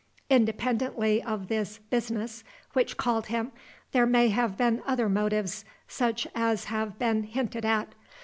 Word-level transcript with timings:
Independently 0.31 1.21
of 1.21 1.47
this 1.47 1.77
"business" 1.91 2.43
which 2.73 2.97
called 2.97 3.27
him, 3.27 3.51
there 3.91 4.07
may 4.07 4.29
have 4.29 4.57
been 4.57 4.81
other 4.87 5.07
motives, 5.07 5.63
such 5.87 6.25
as 6.33 6.63
have 6.63 6.97
been 6.97 7.21
hinted 7.21 7.65
at. 7.65 7.93